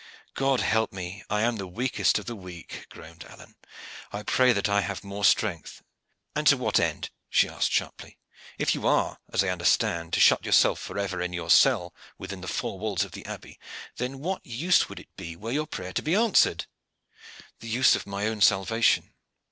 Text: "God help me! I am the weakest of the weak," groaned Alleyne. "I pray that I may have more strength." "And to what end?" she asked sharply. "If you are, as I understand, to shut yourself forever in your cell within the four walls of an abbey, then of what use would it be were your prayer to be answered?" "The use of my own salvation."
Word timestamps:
"God 0.33 0.61
help 0.61 0.91
me! 0.91 1.23
I 1.29 1.43
am 1.43 1.57
the 1.57 1.67
weakest 1.67 2.17
of 2.17 2.25
the 2.25 2.35
weak," 2.35 2.87
groaned 2.89 3.23
Alleyne. 3.25 3.53
"I 4.11 4.23
pray 4.23 4.51
that 4.51 4.67
I 4.67 4.79
may 4.79 4.85
have 4.87 5.03
more 5.03 5.23
strength." 5.23 5.83
"And 6.35 6.47
to 6.47 6.57
what 6.57 6.79
end?" 6.79 7.11
she 7.29 7.47
asked 7.47 7.71
sharply. 7.71 8.17
"If 8.57 8.73
you 8.73 8.87
are, 8.87 9.19
as 9.31 9.43
I 9.43 9.49
understand, 9.49 10.13
to 10.13 10.19
shut 10.19 10.43
yourself 10.43 10.79
forever 10.79 11.21
in 11.21 11.33
your 11.33 11.51
cell 11.51 11.93
within 12.17 12.41
the 12.41 12.47
four 12.47 12.79
walls 12.79 13.03
of 13.03 13.15
an 13.15 13.27
abbey, 13.27 13.59
then 13.97 14.15
of 14.15 14.19
what 14.21 14.43
use 14.43 14.89
would 14.89 14.99
it 14.99 15.15
be 15.17 15.35
were 15.35 15.51
your 15.51 15.67
prayer 15.67 15.93
to 15.93 16.01
be 16.01 16.15
answered?" 16.15 16.65
"The 17.59 17.69
use 17.69 17.95
of 17.95 18.07
my 18.07 18.25
own 18.25 18.41
salvation." 18.41 19.13